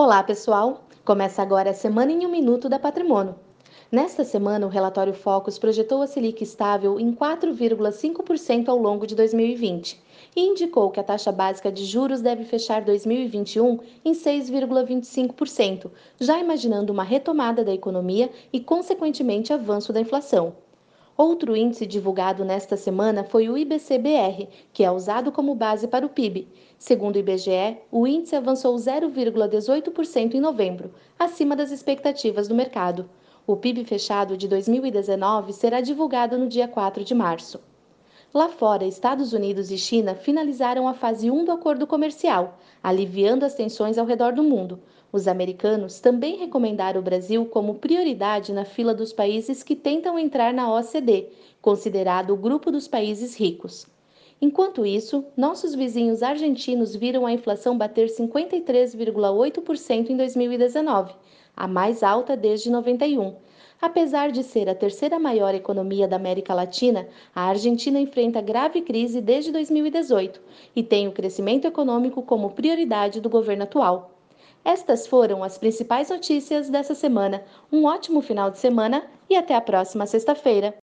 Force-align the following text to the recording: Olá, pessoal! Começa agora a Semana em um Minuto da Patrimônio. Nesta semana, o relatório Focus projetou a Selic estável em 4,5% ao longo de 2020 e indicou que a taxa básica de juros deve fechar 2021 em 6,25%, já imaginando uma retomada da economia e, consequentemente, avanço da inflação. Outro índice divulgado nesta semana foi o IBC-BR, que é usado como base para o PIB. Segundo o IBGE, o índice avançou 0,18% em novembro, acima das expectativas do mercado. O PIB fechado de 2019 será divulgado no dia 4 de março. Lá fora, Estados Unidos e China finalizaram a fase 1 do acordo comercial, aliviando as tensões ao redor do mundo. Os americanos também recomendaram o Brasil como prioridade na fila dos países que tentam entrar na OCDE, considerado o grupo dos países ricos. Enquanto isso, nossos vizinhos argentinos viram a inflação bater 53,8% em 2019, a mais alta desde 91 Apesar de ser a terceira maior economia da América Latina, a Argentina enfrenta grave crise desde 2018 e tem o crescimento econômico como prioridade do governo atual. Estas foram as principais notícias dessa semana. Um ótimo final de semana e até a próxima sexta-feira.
Olá, 0.00 0.22
pessoal! 0.22 0.84
Começa 1.04 1.42
agora 1.42 1.70
a 1.70 1.74
Semana 1.74 2.12
em 2.12 2.24
um 2.24 2.30
Minuto 2.30 2.68
da 2.68 2.78
Patrimônio. 2.78 3.34
Nesta 3.90 4.22
semana, 4.22 4.64
o 4.64 4.68
relatório 4.70 5.12
Focus 5.12 5.58
projetou 5.58 6.00
a 6.00 6.06
Selic 6.06 6.40
estável 6.40 7.00
em 7.00 7.12
4,5% 7.12 8.68
ao 8.68 8.78
longo 8.78 9.08
de 9.08 9.16
2020 9.16 10.00
e 10.36 10.40
indicou 10.40 10.92
que 10.92 11.00
a 11.00 11.02
taxa 11.02 11.32
básica 11.32 11.72
de 11.72 11.84
juros 11.84 12.20
deve 12.20 12.44
fechar 12.44 12.80
2021 12.82 13.80
em 14.04 14.12
6,25%, 14.12 15.90
já 16.20 16.38
imaginando 16.38 16.92
uma 16.92 17.02
retomada 17.02 17.64
da 17.64 17.74
economia 17.74 18.30
e, 18.52 18.60
consequentemente, 18.60 19.52
avanço 19.52 19.92
da 19.92 20.00
inflação. 20.00 20.54
Outro 21.20 21.56
índice 21.56 21.84
divulgado 21.84 22.44
nesta 22.44 22.76
semana 22.76 23.24
foi 23.24 23.48
o 23.48 23.58
IBC-BR, 23.58 24.46
que 24.72 24.84
é 24.84 24.90
usado 24.92 25.32
como 25.32 25.52
base 25.52 25.88
para 25.88 26.06
o 26.06 26.08
PIB. 26.08 26.46
Segundo 26.78 27.16
o 27.16 27.18
IBGE, 27.18 27.76
o 27.90 28.06
índice 28.06 28.36
avançou 28.36 28.72
0,18% 28.76 30.34
em 30.34 30.40
novembro, 30.40 30.94
acima 31.18 31.56
das 31.56 31.72
expectativas 31.72 32.46
do 32.46 32.54
mercado. 32.54 33.10
O 33.44 33.56
PIB 33.56 33.84
fechado 33.84 34.36
de 34.36 34.46
2019 34.46 35.52
será 35.54 35.80
divulgado 35.80 36.38
no 36.38 36.46
dia 36.46 36.68
4 36.68 37.02
de 37.02 37.16
março. 37.16 37.58
Lá 38.32 38.50
fora, 38.50 38.84
Estados 38.84 39.32
Unidos 39.32 39.70
e 39.70 39.78
China 39.78 40.14
finalizaram 40.14 40.86
a 40.86 40.92
fase 40.92 41.30
1 41.30 41.46
do 41.46 41.52
acordo 41.52 41.86
comercial, 41.86 42.58
aliviando 42.82 43.46
as 43.46 43.54
tensões 43.54 43.96
ao 43.96 44.04
redor 44.04 44.34
do 44.34 44.42
mundo. 44.42 44.78
Os 45.10 45.26
americanos 45.26 45.98
também 45.98 46.36
recomendaram 46.36 47.00
o 47.00 47.02
Brasil 47.02 47.46
como 47.46 47.76
prioridade 47.76 48.52
na 48.52 48.66
fila 48.66 48.94
dos 48.94 49.14
países 49.14 49.62
que 49.62 49.74
tentam 49.74 50.18
entrar 50.18 50.52
na 50.52 50.70
OCDE, 50.70 51.28
considerado 51.62 52.34
o 52.34 52.36
grupo 52.36 52.70
dos 52.70 52.86
países 52.86 53.34
ricos. 53.34 53.86
Enquanto 54.40 54.86
isso, 54.86 55.24
nossos 55.36 55.74
vizinhos 55.74 56.22
argentinos 56.22 56.94
viram 56.94 57.26
a 57.26 57.32
inflação 57.32 57.76
bater 57.76 58.08
53,8% 58.08 60.10
em 60.10 60.16
2019, 60.16 61.12
a 61.56 61.66
mais 61.66 62.02
alta 62.02 62.36
desde 62.36 62.70
91 62.70 63.34
Apesar 63.80 64.32
de 64.32 64.42
ser 64.42 64.68
a 64.68 64.74
terceira 64.74 65.20
maior 65.20 65.54
economia 65.54 66.08
da 66.08 66.16
América 66.16 66.52
Latina, 66.52 67.06
a 67.32 67.42
Argentina 67.42 68.00
enfrenta 68.00 68.40
grave 68.40 68.82
crise 68.82 69.20
desde 69.20 69.52
2018 69.52 70.40
e 70.74 70.82
tem 70.82 71.06
o 71.06 71.12
crescimento 71.12 71.64
econômico 71.64 72.20
como 72.22 72.50
prioridade 72.50 73.20
do 73.20 73.30
governo 73.30 73.62
atual. 73.62 74.10
Estas 74.64 75.06
foram 75.06 75.44
as 75.44 75.56
principais 75.56 76.10
notícias 76.10 76.68
dessa 76.68 76.92
semana. 76.92 77.44
Um 77.72 77.84
ótimo 77.84 78.20
final 78.20 78.50
de 78.50 78.58
semana 78.58 79.06
e 79.30 79.36
até 79.36 79.54
a 79.54 79.60
próxima 79.60 80.06
sexta-feira. 80.06 80.74